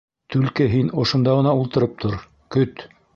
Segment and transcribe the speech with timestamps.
[0.35, 2.17] Түлке һин ошонда ғына ултырып тор,
[2.57, 2.87] көт.